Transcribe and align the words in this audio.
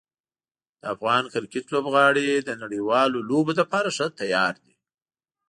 د 0.81 0.83
افغان 0.93 1.23
کرکټ 1.33 1.65
لوبغاړي 1.73 2.27
د 2.37 2.49
نړیوالو 2.61 3.17
لوبو 3.29 3.51
لپاره 3.59 3.89
ښه 3.97 4.07
تیار 4.19 4.53
دي. 4.63 4.73